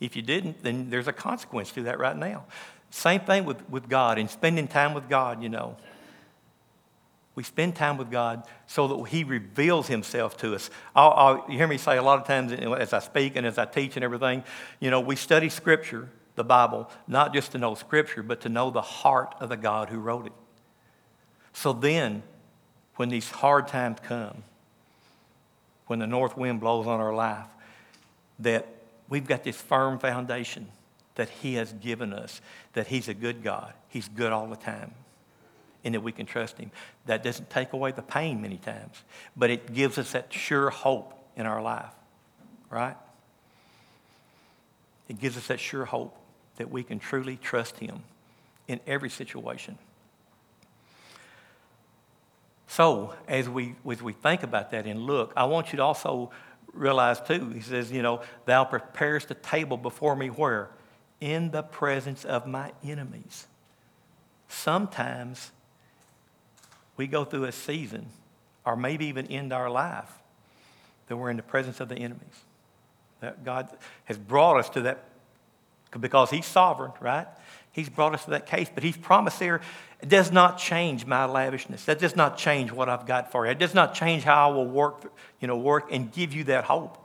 [0.04, 2.44] If you didn't, then there's a consequence to that right now.
[2.90, 5.78] Same thing with, with God and spending time with God, you know.
[7.36, 10.70] We spend time with God so that He reveals Himself to us.
[10.94, 13.58] I'll, I'll, you hear me say a lot of times as I speak and as
[13.58, 14.44] I teach and everything,
[14.82, 18.72] you know, we study Scripture, the Bible, not just to know Scripture, but to know
[18.72, 20.34] the heart of the God who wrote it.
[21.54, 22.24] So then,
[22.98, 24.44] when these hard times come,
[25.88, 27.48] when the north wind blows on our life,
[28.40, 28.68] that
[29.10, 30.68] we've got this firm foundation
[31.16, 32.42] that He has given us,
[32.74, 33.74] that He's a good God.
[33.90, 34.94] He's good all the time
[35.84, 36.72] and that we can trust Him.
[37.06, 39.04] That doesn't take away the pain many times,
[39.36, 41.94] but it gives us that sure hope in our life,
[42.70, 42.96] right?
[45.10, 46.16] It gives us that sure hope
[46.58, 48.04] that we can truly trust Him
[48.68, 49.78] in every situation.
[52.68, 56.32] So, as we, as we think about that and look, I want you to also
[56.74, 60.70] realize too, he says, you know, thou preparest the table before me where?
[61.22, 63.48] In the presence of my enemies.
[64.48, 65.52] Sometimes
[66.98, 68.08] we go through a season,
[68.66, 70.12] or maybe even end our life,
[71.08, 72.44] that we're in the presence of the enemies.
[73.20, 73.70] That God
[74.06, 75.04] has brought us to that
[76.00, 77.28] because He's sovereign, right?
[77.74, 79.60] He's brought us to that case, but He's promised there,
[80.02, 81.86] it does not change my lavishness.
[81.86, 83.52] That does not change what I've got for you.
[83.52, 86.66] It does not change how I will work, you know, work and give you that
[86.66, 86.98] hope.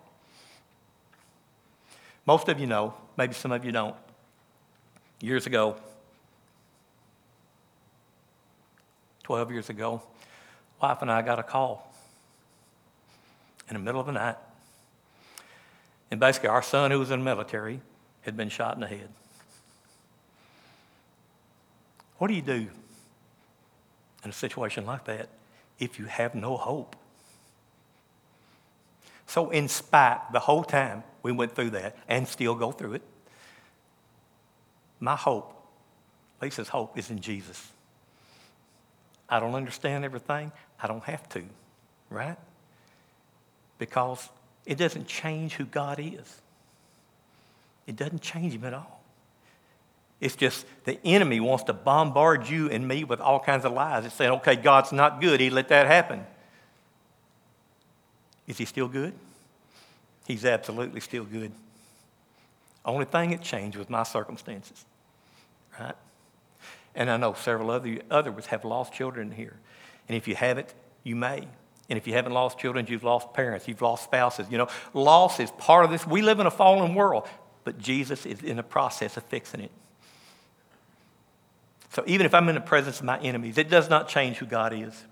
[2.27, 3.97] Most of you know, maybe some of you don't.
[5.21, 5.77] Years ago,
[9.23, 10.03] 12 years ago,
[10.81, 11.93] wife and I got a call
[13.69, 14.37] in the middle of the night.
[16.11, 17.81] And basically, our son, who was in the military,
[18.23, 19.09] had been shot in the head.
[22.19, 22.69] What do you do
[24.25, 25.29] in a situation like that
[25.79, 26.97] if you have no hope?
[29.27, 33.03] So, in spite, the whole time we went through that and still go through it,
[35.01, 35.55] my hope,
[36.41, 37.71] Lisa's hope, is in Jesus.
[39.29, 40.51] I don't understand everything.
[40.83, 41.45] I don't have to,
[42.11, 42.39] right?
[43.79, 44.29] Because
[44.65, 46.41] it doesn't change who God is.
[47.87, 48.98] It doesn't change him at all.
[50.21, 54.05] It's just the enemy wants to bombard you and me with all kinds of lies.
[54.05, 55.39] It's saying, okay, God's not good.
[55.41, 56.27] He let that happen.
[58.47, 59.13] Is he still good?
[60.27, 61.53] He's absolutely still good.
[62.85, 64.85] Only thing that changed was my circumstances,
[65.79, 65.95] right?
[66.95, 69.57] And I know several other others have lost children here.
[70.09, 71.47] And if you haven't, you may.
[71.91, 74.47] And if you haven't lost children, you've lost parents, you've lost spouses.
[74.51, 76.07] You know, loss is part of this.
[76.07, 77.27] We live in a fallen world,
[77.65, 79.71] but Jesus is in the process of fixing it.
[81.99, 84.47] So even if I'm in the presence of my enemies, it does not change who
[84.47, 85.03] God is.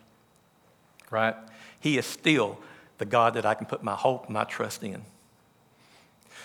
[1.11, 1.35] Right?
[1.81, 2.61] He is still
[2.99, 5.03] the God that I can put my hope my trust in.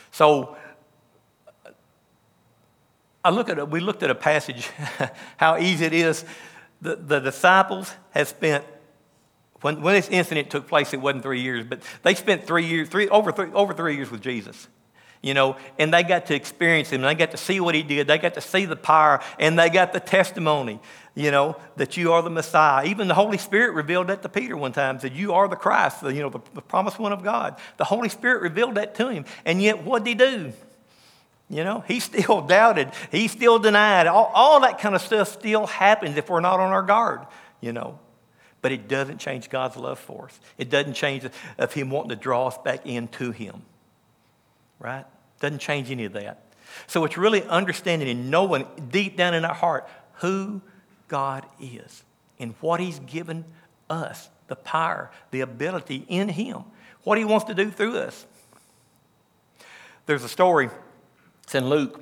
[0.09, 0.57] So
[3.23, 4.67] I look at a, we looked at a passage,
[5.37, 6.25] how easy it is.
[6.81, 8.65] The, the disciples had spent
[9.61, 12.89] when, when this incident took place, it wasn't three years, but they spent three years,
[12.89, 14.67] three, over, three, over three years with Jesus
[15.21, 17.01] you know, and they got to experience him.
[17.01, 18.07] They got to see what he did.
[18.07, 20.79] They got to see the power, and they got the testimony,
[21.13, 22.87] you know, that you are the Messiah.
[22.87, 26.01] Even the Holy Spirit revealed that to Peter one time, that you are the Christ,
[26.03, 27.59] you know, the, the promised one of God.
[27.77, 30.53] The Holy Spirit revealed that to him, and yet what did he do?
[31.49, 32.91] You know, he still doubted.
[33.11, 34.07] He still denied.
[34.07, 37.21] All, all that kind of stuff still happens if we're not on our guard,
[37.59, 37.99] you know.
[38.63, 40.39] But it doesn't change God's love for us.
[40.57, 43.63] It doesn't change of Him wanting to draw us back into Him
[44.81, 45.05] right?
[45.39, 46.43] Doesn't change any of that.
[46.87, 50.61] So it's really understanding and knowing deep down in our heart who
[51.07, 52.03] God is
[52.39, 53.45] and what He's given
[53.89, 56.63] us the power, the ability in Him,
[57.03, 58.25] what He wants to do through us.
[60.05, 60.69] There's a story,
[61.43, 62.01] it's in Luke,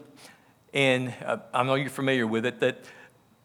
[0.73, 2.85] and uh, I know you're familiar with it, that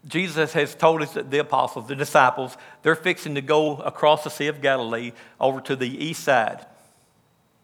[0.06, 4.30] Jesus has told us that the apostles, the disciples, they're fixing to go across the
[4.30, 6.66] Sea of Galilee over to the east side.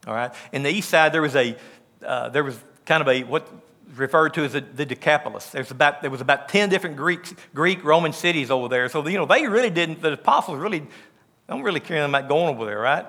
[0.06, 0.32] All right.
[0.52, 1.56] In the east side, there was a
[2.04, 3.48] uh, there was kind of a what
[3.96, 5.50] referred to as a, the Decapolis.
[5.50, 8.88] There's about there was about ten different Greek Greek Roman cities over there.
[8.88, 10.00] So you know they really didn't.
[10.00, 10.86] The apostles really
[11.48, 13.06] don't really care about going over there, right?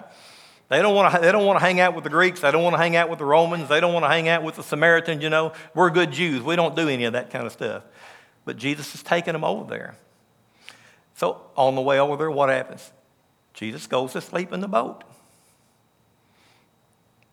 [0.70, 1.22] They don't want to.
[1.22, 2.42] They don't want to hang out with the Greeks.
[2.42, 3.70] They don't want to hang out with the Romans.
[3.70, 5.22] They don't want to hang out with the Samaritans.
[5.22, 6.42] You know, we're good Jews.
[6.44, 7.84] We don't do any of that kind of stuff.
[8.46, 9.96] But Jesus is taking them over there.
[11.16, 12.92] So on the way over there, what happens?
[13.54, 15.04] Jesus goes to sleep in the boat.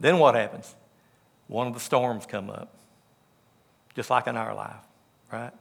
[0.01, 0.75] Then what happens?
[1.49, 2.73] One of the storms come up,
[3.95, 4.77] just like in our life,
[5.33, 5.53] right?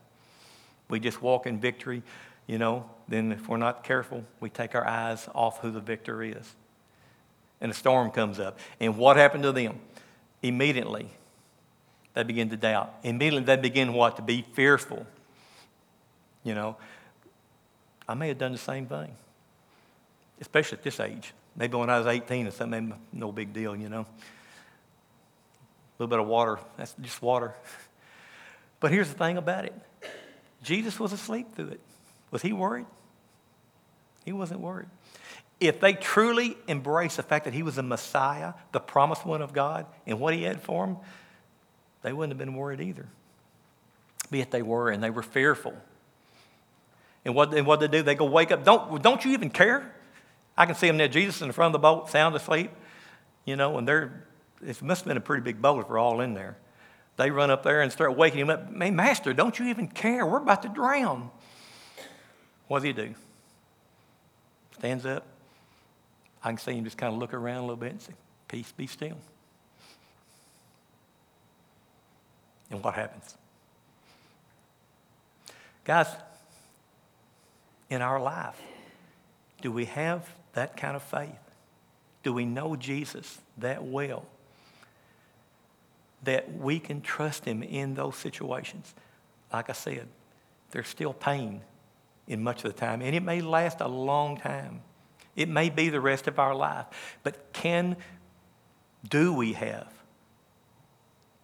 [0.89, 2.03] We just walk in victory,
[2.45, 2.89] you know.
[3.07, 6.55] Then, if we're not careful, we take our eyes off who the victor is.
[7.61, 8.59] And a storm comes up.
[8.79, 9.79] And what happened to them?
[10.43, 11.09] Immediately,
[12.13, 12.93] they begin to doubt.
[13.03, 14.17] Immediately, they begin what?
[14.17, 15.07] To be fearful.
[16.43, 16.77] You know,
[18.07, 19.15] I may have done the same thing,
[20.39, 21.33] especially at this age.
[21.57, 24.01] Maybe when I was 18 or something, no big deal, you know.
[24.01, 24.05] A
[25.97, 27.53] little bit of water, that's just water.
[28.79, 29.73] But here's the thing about it
[30.61, 31.81] Jesus was asleep through it.
[32.29, 32.85] Was he worried?
[34.23, 34.89] He wasn't worried.
[35.59, 39.51] If they truly embraced the fact that he was the Messiah, the promised one of
[39.51, 40.97] God, and what he had for them,
[42.03, 43.07] they wouldn't have been worried either.
[44.29, 45.73] But yet they were, and they were fearful.
[47.25, 48.63] And what, and what they do, they go wake up.
[48.63, 49.91] Don't, don't you even care?
[50.57, 52.71] I can see them there, Jesus in the front of the boat, sound asleep,
[53.45, 54.27] you know, and they're,
[54.65, 56.57] it must have been a pretty big boat if we're all in there.
[57.17, 58.67] They run up there and start waking him up.
[58.75, 60.25] Hey, Master, don't you even care?
[60.25, 61.29] We're about to drown.
[62.67, 63.13] What does he do?
[64.77, 65.25] Stands up.
[66.43, 68.13] I can see him just kind of look around a little bit and say,
[68.47, 69.17] Peace, be still.
[72.69, 73.35] And what happens?
[75.83, 76.07] Guys,
[77.89, 78.59] in our life,
[79.61, 81.29] do we have that kind of faith?
[82.23, 84.25] Do we know Jesus that well
[86.23, 88.93] that we can trust him in those situations?
[89.53, 90.07] Like I said,
[90.71, 91.61] there's still pain
[92.27, 94.81] in much of the time, and it may last a long time.
[95.35, 96.87] It may be the rest of our life.
[97.21, 97.95] But can,
[99.07, 99.93] do we have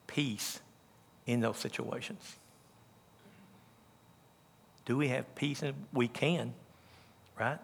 [0.08, 0.60] peace
[1.28, 2.36] in those situations?
[4.86, 5.64] Do we have peace?
[5.94, 6.56] We can,
[7.40, 7.60] right?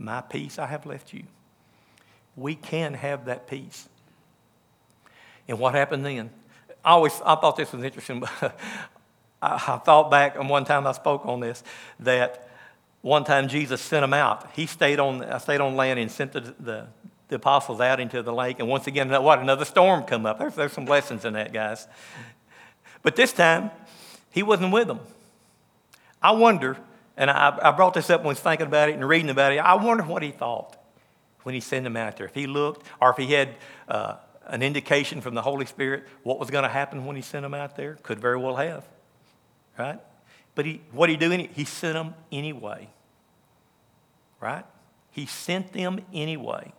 [0.00, 1.24] My peace I have left you.
[2.34, 3.86] We can have that peace.
[5.46, 6.30] And what happened then?
[6.82, 8.58] I always I thought this was interesting, but
[9.42, 11.62] I, I thought back on one time I spoke on this
[12.00, 12.48] that
[13.02, 14.50] one time Jesus sent them out.
[14.54, 16.86] He stayed on, I stayed on land and sent the, the,
[17.28, 18.58] the, apostles out into the lake.
[18.58, 19.38] And once again, what?
[19.38, 20.38] Another storm come up.
[20.38, 21.86] There's, there's some lessons in that, guys.
[23.02, 23.70] But this time,
[24.30, 25.00] he wasn't with them.
[26.22, 26.78] I wonder
[27.20, 29.52] and I, I brought this up when I was thinking about it and reading about
[29.52, 29.58] it.
[29.58, 30.74] I wonder what he thought
[31.42, 32.24] when he sent him out there.
[32.24, 33.56] If he looked, or if he had
[33.88, 34.14] uh,
[34.46, 37.52] an indication from the Holy Spirit what was going to happen when he sent them
[37.52, 38.86] out there, could very well have,
[39.78, 40.00] right?
[40.54, 41.48] But he, what did he do?
[41.52, 42.88] He sent them anyway,
[44.40, 44.64] right?
[45.10, 46.72] He sent them anyway.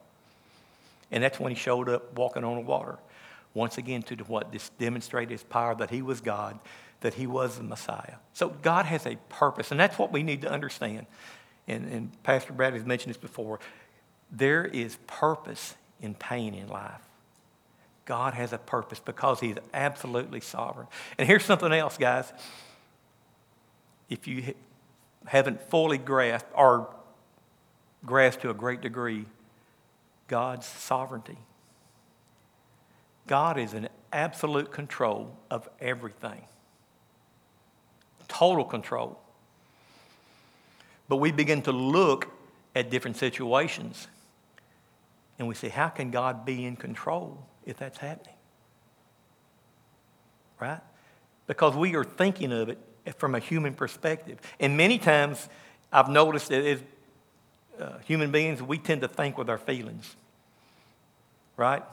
[1.12, 2.98] And that's when he showed up walking on the water.
[3.54, 4.52] Once again, to what?
[4.52, 6.58] This demonstrate his power that he was God
[7.02, 8.16] that he was the Messiah.
[8.34, 11.08] So God has a purpose, and that's what we need to understand.
[11.68, 13.60] And, and Pastor Brad has mentioned this before.
[14.32, 17.02] There is purpose in pain in life.
[18.06, 20.88] God has a purpose because he's absolutely sovereign.
[21.18, 22.32] And here's something else, guys.
[24.10, 24.54] If you
[25.26, 26.94] haven't fully grasped or
[28.06, 29.26] grasped to a great degree
[30.28, 31.38] God's sovereignty.
[33.28, 36.42] God is in absolute control of everything,
[38.32, 39.20] total control.
[41.10, 42.30] But we begin to look
[42.74, 44.08] at different situations
[45.38, 48.36] and we say, how can God be in control if that's happening?
[50.60, 50.80] Right?
[51.48, 52.80] Because we are thinking of it
[53.18, 54.40] from a human perspective.
[54.60, 55.50] And many times
[55.92, 56.80] I've noticed that as
[57.80, 60.16] uh, human beings, we tend to think with our feelings.
[61.58, 61.84] Right?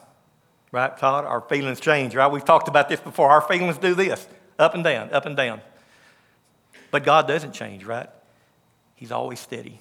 [0.71, 1.25] Right, Todd?
[1.25, 2.31] Our feelings change, right?
[2.31, 3.31] We've talked about this before.
[3.31, 5.63] Our feelings do this up and down, up and down.
[6.91, 8.09] But God doesn't change, right?
[8.95, 9.81] He's always steady,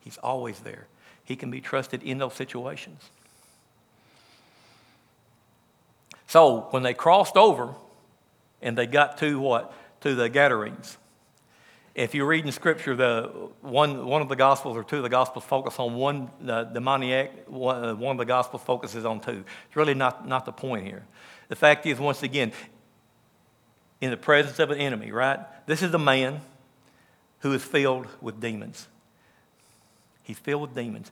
[0.00, 0.86] He's always there.
[1.24, 3.02] He can be trusted in those situations.
[6.28, 7.74] So when they crossed over
[8.62, 9.72] and they got to what?
[10.02, 10.96] To the Gadarenes.
[11.96, 13.30] If you read in Scripture, the
[13.62, 17.48] one, one of the Gospels or two of the Gospels focus on one the demoniac,
[17.48, 19.44] one, uh, one of the Gospels focuses on two.
[19.66, 21.04] It's really not, not the point here.
[21.48, 22.52] The fact is, once again,
[24.00, 25.40] in the presence of an enemy, right?
[25.66, 26.40] This is a man
[27.40, 28.88] who is filled with demons.
[30.22, 31.10] He's filled with demons.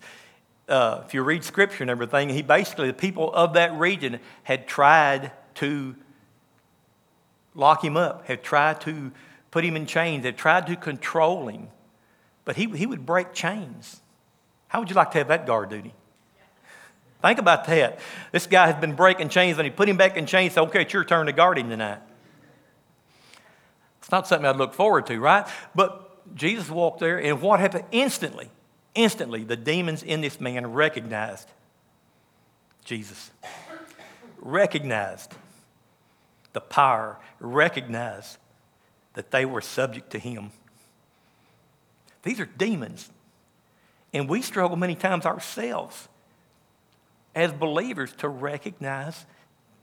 [0.68, 4.66] Uh, if you read scripture and everything, he basically, the people of that region had
[4.66, 5.94] tried to
[7.54, 9.12] lock him up, had tried to
[9.50, 11.68] put him in chains, had tried to control him.
[12.44, 14.00] But he, he would break chains.
[14.68, 15.94] How would you like to have that guard duty?
[17.22, 18.00] Think about that.
[18.32, 20.52] This guy has been breaking chains, and he put him back in chains.
[20.54, 22.00] So, okay, it's your turn to guard him tonight.
[24.14, 25.44] Not something I'd look forward to, right?
[25.74, 27.86] But Jesus walked there, and what happened?
[27.90, 28.48] Instantly,
[28.94, 31.48] Instantly, the demons in this man recognized
[32.84, 33.32] Jesus,
[34.40, 35.34] recognized
[36.52, 38.36] the power, recognized
[39.14, 40.52] that they were subject to him.
[42.22, 43.10] These are demons.
[44.12, 46.08] And we struggle many times ourselves
[47.34, 49.26] as believers to recognize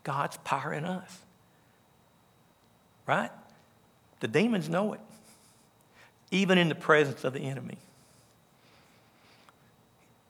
[0.04, 1.20] God's power in us.
[3.06, 3.32] Right?
[4.22, 5.02] The demons know it,
[6.30, 7.78] even in the presence of the enemy.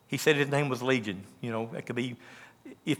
[0.07, 1.23] He said his name was Legion.
[1.39, 2.15] You know, it could be,
[2.85, 2.97] if,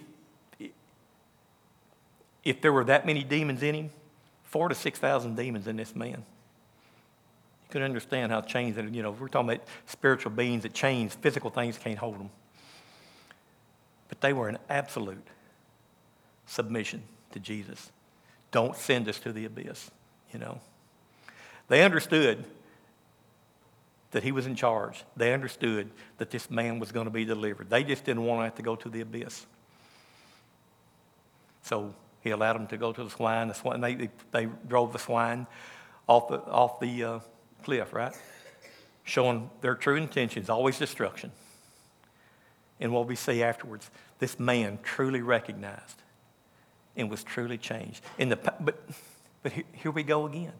[2.43, 3.89] if there were that many demons in him,
[4.43, 6.23] four to 6,000 demons in this man.
[7.63, 11.15] You can understand how chains, that, you know, we're talking about spiritual beings that chains,
[11.15, 12.29] physical things can't hold them.
[14.09, 15.25] But they were in absolute
[16.45, 17.01] submission
[17.31, 17.91] to Jesus.
[18.51, 19.89] Don't send us to the abyss,
[20.33, 20.59] you know.
[21.71, 22.43] They understood
[24.11, 25.05] that he was in charge.
[25.15, 27.69] They understood that this man was going to be delivered.
[27.69, 29.45] They just didn't want to have to go to the abyss.
[31.61, 33.47] So he allowed them to go to the swine.
[33.47, 35.47] The swine they, they drove the swine
[36.07, 37.19] off the, off the uh,
[37.63, 38.13] cliff, right?
[39.05, 41.31] Showing their true intentions, always destruction.
[42.81, 46.01] And what we see afterwards, this man truly recognized
[46.97, 48.03] and was truly changed.
[48.17, 48.77] In the, but
[49.43, 50.53] but here, here we go again.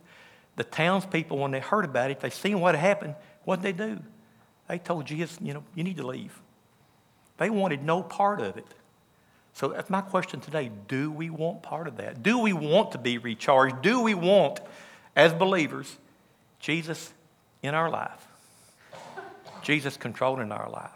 [0.56, 3.86] The townspeople, when they heard about it, they seen what had happened, what did they
[3.86, 4.00] do?
[4.68, 6.40] They told Jesus, you know, you need to leave.
[7.38, 8.68] They wanted no part of it.
[9.54, 10.72] So that's my question today.
[10.88, 12.24] Do we want part of that?
[12.24, 13.82] Do we want to be recharged?
[13.82, 14.60] Do we want,
[15.16, 15.98] as believers,
[16.60, 17.12] Jesus
[17.62, 18.28] in our life?
[19.62, 20.92] Jesus controlling our life?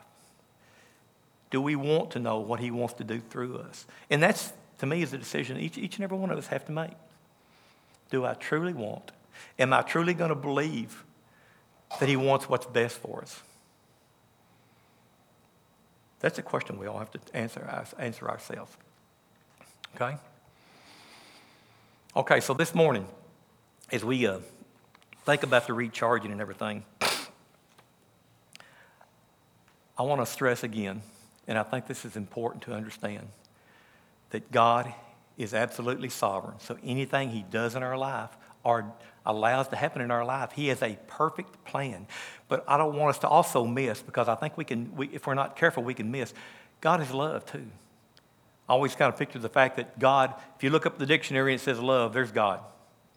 [1.49, 3.85] Do we want to know what he wants to do through us?
[4.09, 6.65] And that's, to me, is a decision each, each and every one of us have
[6.65, 6.91] to make.
[8.09, 9.11] Do I truly want?
[9.57, 11.03] Am I truly going to believe
[11.99, 13.41] that He wants what's best for us?
[16.19, 18.75] That's a question we all have to answer, answer ourselves.
[19.95, 20.17] Okay?
[22.15, 23.05] Okay, so this morning,
[23.91, 24.39] as we uh,
[25.25, 26.83] think about the recharging and everything,
[29.97, 31.01] I want to stress again,
[31.47, 33.27] and I think this is important to understand,
[34.31, 34.93] that God
[35.37, 36.59] is absolutely sovereign.
[36.59, 38.29] So anything He does in our life
[38.65, 38.91] or
[39.25, 40.51] allows to happen in our life.
[40.51, 42.07] He has a perfect plan.
[42.49, 45.25] But I don't want us to also miss, because I think we can, we, if
[45.25, 46.33] we're not careful, we can miss.
[46.81, 47.65] God is love too.
[48.67, 51.53] I always kind of picture the fact that God, if you look up the dictionary
[51.53, 52.59] and it says love, there's God.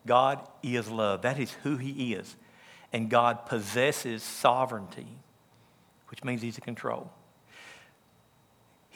[0.06, 1.22] God is love.
[1.22, 2.36] That is who He is.
[2.92, 5.08] And God possesses sovereignty,
[6.08, 7.10] which means He's in control.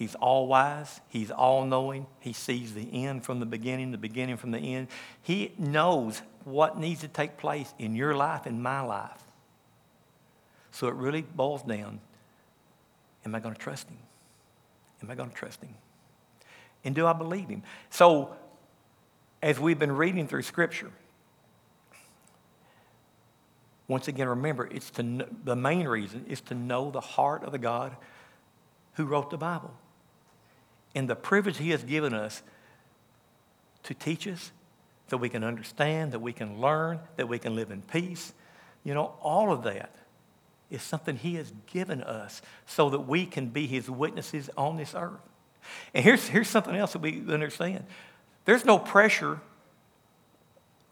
[0.03, 1.01] He's all wise.
[1.11, 2.09] He's all knowing.
[2.19, 4.89] He sees the end from the beginning, the beginning from the end.
[5.23, 9.23] He knows what needs to take place in your life and my life.
[10.73, 12.01] So it really boils down
[13.25, 13.99] am I going to trust him?
[15.05, 15.73] Am I going to trust him?
[16.83, 17.63] And do I believe him?
[17.89, 18.35] So,
[19.41, 20.91] as we've been reading through Scripture,
[23.87, 27.59] once again, remember, it's to, the main reason is to know the heart of the
[27.59, 27.95] God
[28.95, 29.73] who wrote the Bible.
[30.95, 32.43] And the privilege He has given us
[33.85, 34.53] to teach us
[35.09, 38.33] so we can understand, that we can learn, that we can live in peace.
[38.85, 39.95] You know, all of that
[40.71, 44.95] is something He has given us so that we can be His witnesses on this
[44.95, 45.21] earth.
[45.95, 47.85] And here's, here's something else that we understand
[48.45, 49.41] there's no pressure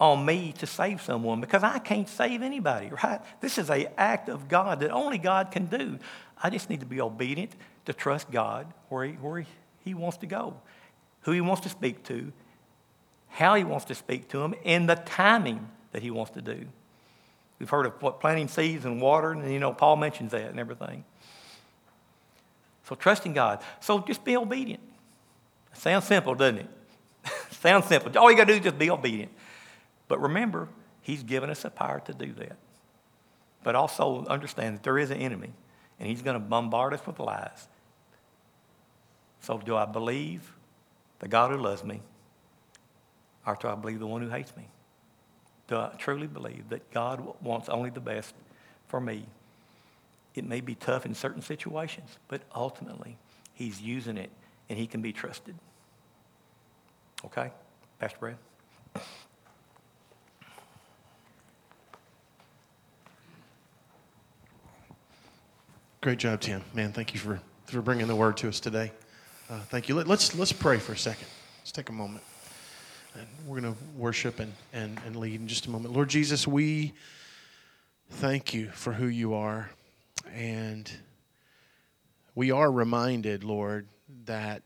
[0.00, 3.20] on me to save someone because I can't save anybody, right?
[3.40, 5.98] This is an act of God that only God can do.
[6.42, 7.52] I just need to be obedient
[7.84, 9.46] to trust God where He, where he
[9.94, 10.54] wants to go,
[11.22, 12.32] who He wants to speak to,
[13.28, 16.66] how He wants to speak to them, and the timing that He wants to do.
[17.58, 20.58] We've heard of what planting seeds and watering, and you know, Paul mentions that and
[20.58, 21.04] everything.
[22.84, 23.62] So trusting God.
[23.80, 24.82] So just be obedient.
[25.74, 26.70] Sounds simple, doesn't it?
[27.50, 28.16] Sounds simple.
[28.18, 29.30] All you got to do is just be obedient.
[30.08, 30.68] But remember,
[31.02, 32.56] He's given us the power to do that.
[33.62, 35.52] But also understand that there is an enemy,
[35.98, 37.68] and he's to bombard us with lies.
[39.40, 40.52] So, do I believe
[41.18, 42.00] the God who loves me,
[43.46, 44.68] or do I believe the one who hates me?
[45.68, 48.34] Do I truly believe that God wants only the best
[48.88, 49.24] for me?
[50.34, 53.16] It may be tough in certain situations, but ultimately,
[53.54, 54.30] He's using it
[54.68, 55.54] and He can be trusted.
[57.24, 57.50] Okay?
[57.98, 58.36] Pastor Brad?
[66.00, 66.62] Great job, Tim.
[66.72, 68.90] Man, thank you for, for bringing the word to us today.
[69.50, 69.96] Uh, thank you.
[69.96, 71.26] Let, let's, let's pray for a second.
[71.58, 72.22] Let's take a moment.
[73.16, 75.92] And we're going to worship and, and, and lead in just a moment.
[75.92, 76.92] Lord Jesus, we
[78.10, 79.68] thank you for who you are.
[80.32, 80.88] And
[82.36, 83.88] we are reminded, Lord,
[84.26, 84.62] that,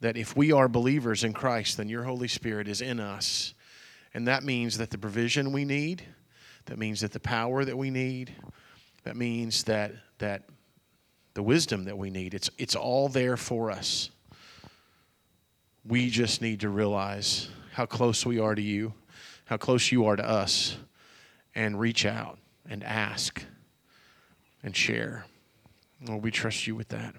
[0.00, 3.54] that if we are believers in Christ, then your Holy Spirit is in us.
[4.12, 6.02] And that means that the provision we need,
[6.64, 8.34] that means that the power that we need,
[9.04, 10.42] that means that that
[11.34, 14.10] the wisdom that we need, it's it's all there for us.
[15.84, 18.92] We just need to realize how close we are to you,
[19.46, 20.76] how close you are to us,
[21.54, 23.42] and reach out and ask
[24.62, 25.24] and share.
[26.06, 27.14] Lord, we trust you with that.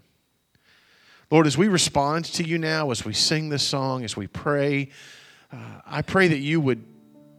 [1.30, 4.90] Lord, as we respond to you now, as we sing this song, as we pray,
[5.52, 6.84] uh, I pray that you would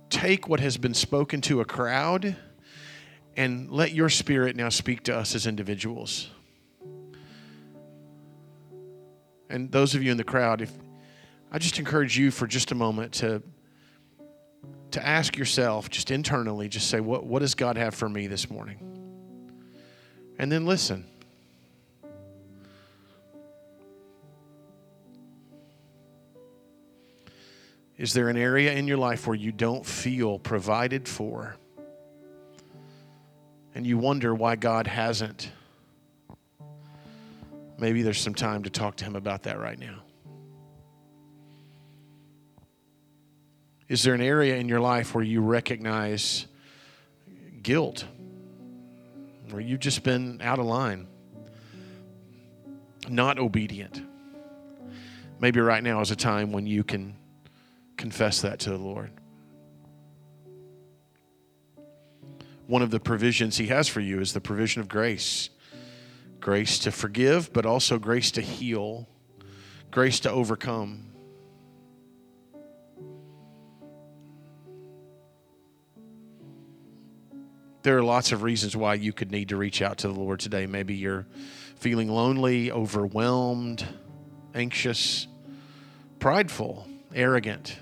[0.09, 2.37] take what has been spoken to a crowd
[3.37, 6.31] and let your spirit now speak to us as individuals.
[9.53, 10.73] And those of you in the crowd, if
[11.51, 13.43] I just encourage you for just a moment to
[14.93, 18.51] to ask yourself just internally, just say, what, what does God have for me this
[18.51, 18.79] morning?
[20.39, 21.07] And then listen.
[27.97, 31.57] Is there an area in your life where you don't feel provided for?
[33.75, 35.51] and you wonder why God hasn't,
[37.83, 39.97] maybe there's some time to talk to Him about that right now.
[43.89, 46.47] Is there an area in your life where you recognize
[47.61, 48.07] guilt,
[49.51, 51.09] where you've just been out of line,
[53.09, 54.01] not obedient?
[55.41, 57.17] Maybe right now is a time when you can
[57.97, 59.11] confess that to the Lord.
[62.69, 65.51] one of the provisions He has for you is the provision of grace
[66.43, 69.09] grace to forgive, but also grace to heal,
[69.91, 71.07] grace to overcome.
[77.83, 80.41] There are lots of reasons why you could need to reach out to the Lord
[80.41, 80.67] today.
[80.67, 81.27] Maybe you're
[81.77, 83.87] feeling lonely, overwhelmed,
[84.55, 85.27] anxious,
[86.19, 87.77] prideful, arrogant,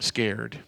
[0.00, 0.58] scared.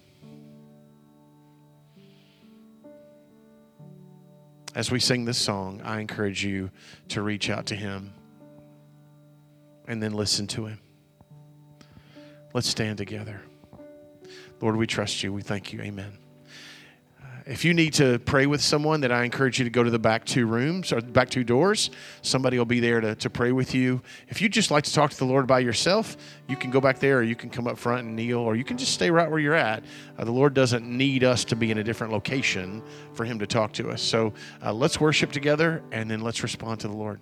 [4.74, 6.70] As we sing this song, I encourage you
[7.08, 8.12] to reach out to Him
[9.86, 10.80] and then listen to Him.
[12.52, 13.40] Let's stand together.
[14.60, 15.32] Lord, we trust you.
[15.32, 15.80] We thank you.
[15.80, 16.18] Amen.
[17.46, 19.98] If you need to pray with someone, then I encourage you to go to the
[19.98, 21.90] back two rooms or back two doors.
[22.22, 24.00] Somebody will be there to, to pray with you.
[24.28, 26.16] If you'd just like to talk to the Lord by yourself,
[26.48, 28.64] you can go back there or you can come up front and kneel or you
[28.64, 29.84] can just stay right where you're at.
[30.16, 32.82] Uh, the Lord doesn't need us to be in a different location
[33.12, 34.00] for Him to talk to us.
[34.00, 34.32] So
[34.64, 37.20] uh, let's worship together and then let's respond to the Lord.